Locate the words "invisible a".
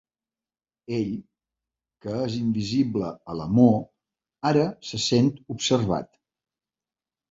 2.39-3.37